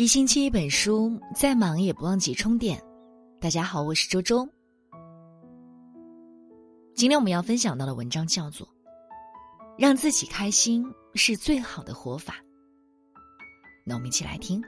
[0.00, 2.80] 一星期一本书，再忙也不忘记充电。
[3.40, 4.48] 大家好，我是周周。
[6.94, 8.64] 今天我们要分享到的文章叫做
[9.76, 10.86] 《让自己开心
[11.16, 12.34] 是最好的活法》。
[13.84, 14.62] 那我们一起来听。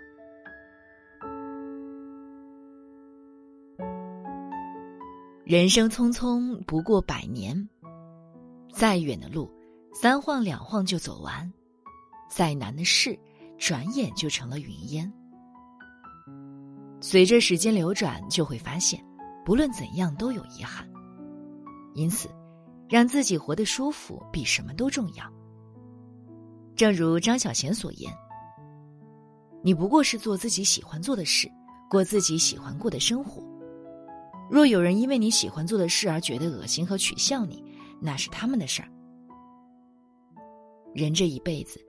[5.45, 7.69] 人生匆匆不过百年，
[8.73, 9.49] 再远的路，
[9.95, 11.49] 三晃两晃就走完；
[12.29, 13.17] 再难的事，
[13.59, 15.09] 转眼就成了云烟。
[17.01, 19.03] 随着时间流转，就会发现，
[19.45, 20.87] 不论怎样都有遗憾。
[21.95, 22.29] 因此，
[22.89, 25.25] 让自己活得舒服比什么都重要。
[26.77, 28.13] 正如张小娴所言
[29.65, 31.51] ：“你不过是做自己喜欢做的事，
[31.91, 33.43] 过自己喜欢过的生活。
[34.51, 37.65] 若有人因为你喜欢做的事而觉得恶心和取笑你，
[38.01, 38.89] 那是他们的事儿。
[40.95, 41.81] 人这一辈子，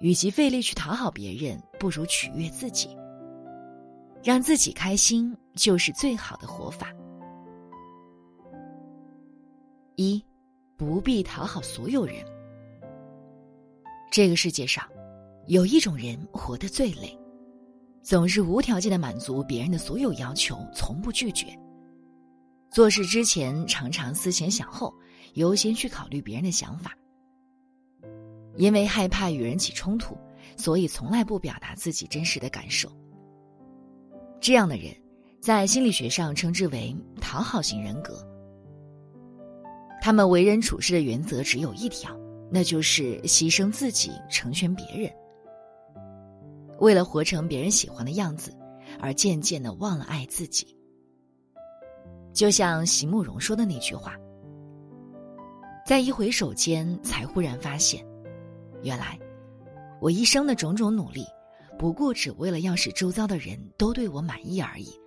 [0.00, 2.88] 与其费力去讨好别人，不如取悦自己。”
[4.24, 6.88] 让自己开心就是最好的活法。
[9.96, 10.24] 一，
[10.78, 12.24] 不必讨好所有人。
[14.10, 14.88] 这个世界上，
[15.46, 17.14] 有一种人活得最累，
[18.02, 21.46] 总是无条件的满足别人的所有要求，从不拒绝。
[22.70, 24.92] 做事之前常常思前想后，
[25.34, 26.96] 优先去考虑别人的想法。
[28.56, 30.16] 因为害怕与人起冲突，
[30.56, 32.90] 所以从来不表达自己真实的感受。
[34.44, 34.94] 这样的人，
[35.40, 38.22] 在心理学上称之为讨好型人格。
[40.02, 42.14] 他们为人处事的原则只有一条，
[42.50, 45.10] 那就是牺牲自己成全别人。
[46.78, 48.54] 为了活成别人喜欢的样子，
[49.00, 50.76] 而渐渐的忘了爱自己。
[52.34, 54.14] 就像席慕容说的那句话
[55.88, 58.04] ：“在一回首间，才忽然发现，
[58.82, 59.18] 原来
[60.02, 61.24] 我一生的种种努力。”
[61.78, 64.98] 不过只为了要使周遭的人都对我满意而已。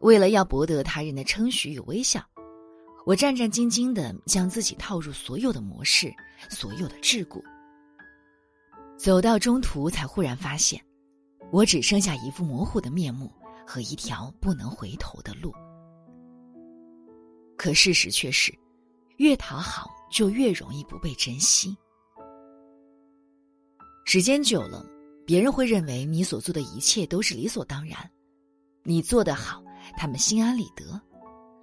[0.00, 2.24] 为了要博得他人的称许与微笑，
[3.04, 6.14] 我战战兢兢的将自己套入所有的模式、
[6.50, 7.42] 所有的桎梏。
[8.96, 10.80] 走到中途，才忽然发现，
[11.50, 13.32] 我只剩下一副模糊的面目
[13.66, 15.52] 和一条不能回头的路。
[17.56, 18.56] 可事实却是，
[19.16, 21.76] 越讨好就越容易不被珍惜。
[24.10, 24.82] 时间久了，
[25.26, 28.10] 别人会认为你所做的一切都是理所当然。
[28.82, 29.62] 你做得好，
[29.98, 30.98] 他们心安理得；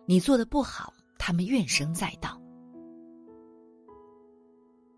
[0.06, 2.40] 你做的不好，他们怨声载道。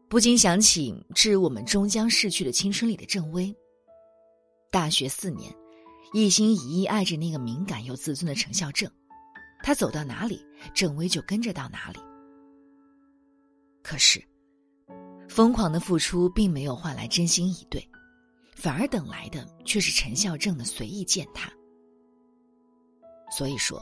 [0.10, 3.56] 不禁想起致我们终将逝去的青春里的郑微。
[4.70, 5.50] 大学四年，
[6.12, 8.92] 一心一意爱着那个敏感又自尊的陈孝正，
[9.64, 12.00] 他走到哪里，郑微就跟着到哪里。
[13.82, 14.22] 可是。
[15.38, 17.88] 疯狂的付出并没有换来真心以对，
[18.56, 21.48] 反而等来的却是陈孝正的随意践踏。
[23.30, 23.80] 所以说，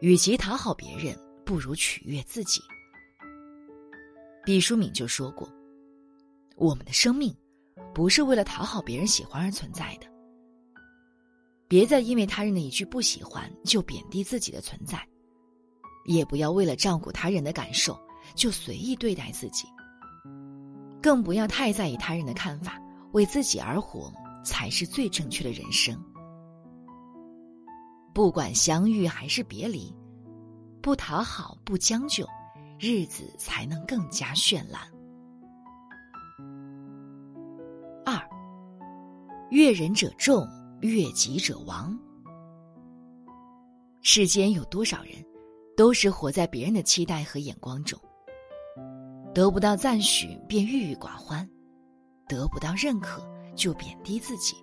[0.00, 1.16] 与其讨好别人，
[1.46, 2.60] 不如取悦自己。
[4.44, 5.48] 毕淑敏就说过
[6.58, 7.32] ：“我们的生命
[7.94, 10.08] 不是为了讨好别人喜欢而存在的。
[11.68, 15.00] 别再因为他人的一句不喜欢就贬低自己的存在，
[16.06, 17.96] 也不要为了照顾他人的感受
[18.34, 19.68] 就随意对待自己。”
[21.02, 22.80] 更不要太在意他人的看法，
[23.12, 24.12] 为自己而活
[24.44, 25.98] 才是最正确的人生。
[28.12, 29.94] 不管相遇还是别离，
[30.82, 32.26] 不讨好不将就，
[32.78, 34.82] 日子才能更加绚烂。
[38.04, 38.20] 二，
[39.50, 40.46] 悦人者众，
[40.80, 41.96] 悦己者亡。
[44.02, 45.24] 世间有多少人，
[45.76, 47.98] 都是活在别人的期待和眼光中。
[49.32, 51.48] 得不到赞许便郁郁寡欢，
[52.26, 53.22] 得不到认可
[53.54, 54.56] 就贬低自己，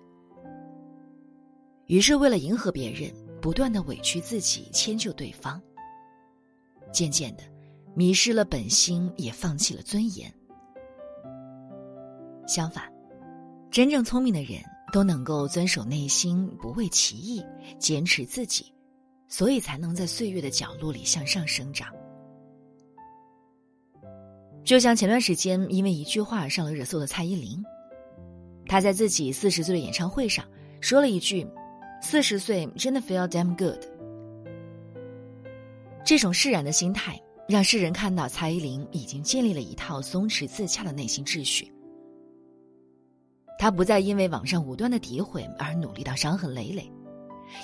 [1.86, 5.60] 于是为了迎合别人，不断的委屈自己，迁就对方。
[6.92, 7.42] 渐渐的，
[7.94, 10.32] 迷失了本心，也放弃了尊严。
[12.46, 12.92] 相反，
[13.70, 17.42] 真正聪明的人都能够遵守内心，不为其意，
[17.78, 18.72] 坚持自己，
[19.28, 21.90] 所以才能在岁月的角落里向上生长。
[24.68, 27.64] 就像前段时间因为一句话上了热搜的蔡依林，
[28.66, 30.44] 她在自己四十岁的演唱会上
[30.82, 31.46] 说了一句
[32.02, 33.82] ：“四十岁真的 feel damn good。”
[36.04, 37.18] 这种释然的心态，
[37.48, 41.72] 让世人看到蔡依林已经建立了一套松弛自洽的内心秩序。
[43.58, 46.92] 她不再因为网上无端的诋毁而努力到伤痕累累，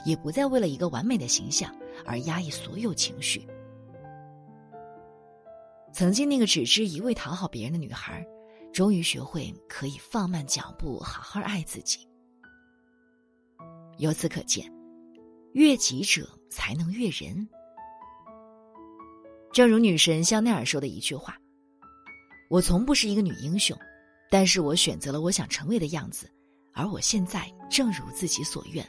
[0.07, 1.71] 也不再为了一个完美的形象
[2.07, 3.47] 而压抑所有情绪。
[5.95, 8.27] 曾经那个只知一味讨好别人的女孩，
[8.73, 12.05] 终于学会可以放慢脚步，好好爱自己。
[13.99, 14.69] 由此可见，
[15.53, 17.49] 悦己者才能悦人。
[19.53, 21.39] 正如女神香奈儿说的一句话
[22.51, 23.79] ：“我从不是一个女英雄，
[24.29, 26.29] 但是我选择了我想成为的样子，
[26.73, 28.85] 而我现在正如自己所愿。”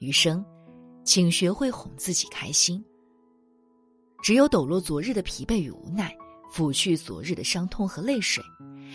[0.00, 0.44] 余生，
[1.02, 2.84] 请学会哄自己开心。
[4.22, 6.14] 只有抖落昨日的疲惫与无奈。
[6.52, 8.44] 抚去昨日的伤痛和泪水，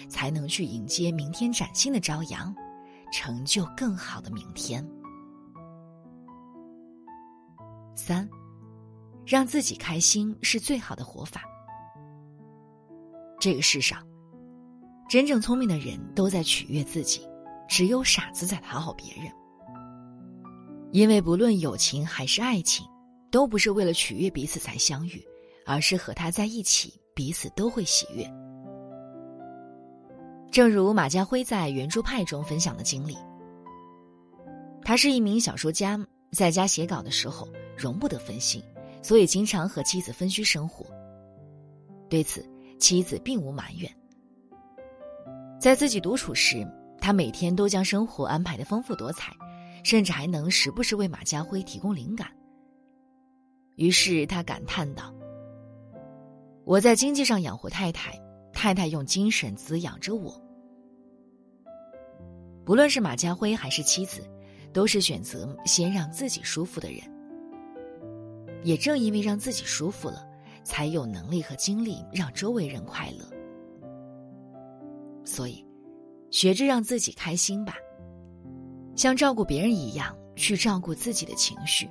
[0.07, 2.53] 才能去迎接明天崭新的朝阳，
[3.11, 4.87] 成就更好的明天。
[7.95, 8.29] 三，
[9.25, 11.41] 让自己开心是最好的活法。
[13.39, 14.05] 这个世上，
[15.09, 17.27] 真正聪明的人都在取悦自己，
[17.67, 19.33] 只有傻子在讨好别人。
[20.91, 22.85] 因为不论友情还是爱情，
[23.37, 25.23] 都不是为了取悦彼此才相遇，
[25.63, 26.91] 而是和他在一起。
[27.13, 28.27] 彼此都会喜悦。
[30.51, 33.15] 正如马家辉在圆桌派中分享的经历，
[34.83, 37.47] 他是一名小说家，在家写稿的时候
[37.77, 38.59] 容不得分心，
[39.03, 40.83] 所以经常和妻子分居生活。
[42.09, 42.43] 对此，
[42.79, 43.91] 妻子并无埋怨。
[45.59, 46.67] 在自己独处时，
[46.99, 49.31] 他每天都将生活安排的丰富多彩，
[49.83, 52.31] 甚至还能时不时为马家辉提供灵感。
[53.77, 55.13] 于是他感叹道。
[56.65, 58.19] 我在经济上养活太太，
[58.51, 60.39] 太太用精神滋养着我。
[62.65, 64.29] 不论是马家辉还是妻子，
[64.73, 66.99] 都是选择先让自己舒服的人。
[68.63, 70.27] 也正因为让自己舒服了，
[70.63, 73.25] 才有能力和精力让周围人快乐。
[75.23, 75.63] 所以，
[76.31, 77.75] 学着让自己开心吧，
[78.95, 81.87] 像照顾别人一样去照顾自己的情绪，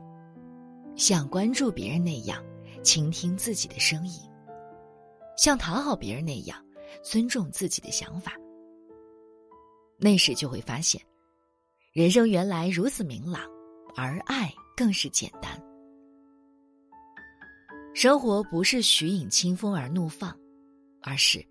[0.96, 2.42] 像关注别人那样
[2.82, 4.20] 倾听自己的声音。
[5.36, 6.64] 像讨好别人那样
[7.02, 8.32] 尊重自己的想法，
[9.98, 11.00] 那时就会发现，
[11.92, 13.42] 人生原来如此明朗，
[13.94, 15.62] 而爱更是简单。
[17.94, 20.34] 生活不是许引清风而怒放，
[21.02, 21.44] 而是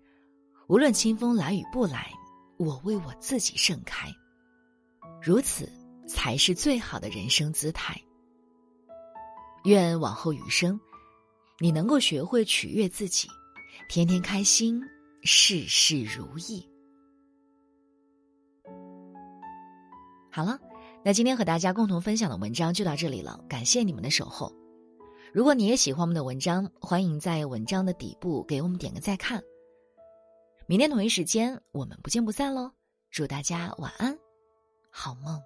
[0.68, 2.10] 无论清风来与不来，
[2.56, 4.08] 我为我自己盛开。
[5.22, 5.70] 如此
[6.08, 8.00] 才是最好的人生姿态。
[9.66, 10.78] 愿往后余生，
[11.58, 13.26] 你能够学会取悦自己。
[13.88, 14.80] 天天开心，
[15.24, 16.64] 事事如意。
[20.30, 20.56] 好了，
[21.04, 24.54] 那今天和大家共同分享的文章就到这里了，感谢你们的守候。
[25.32, 29.42] 如果你也喜欢我们的文章，欢迎在文章的底部给我们点个再看。
[30.68, 32.70] 明天同一时间，我们不见不散喽！
[33.10, 34.16] 祝大家晚安，
[34.90, 35.42] 好梦。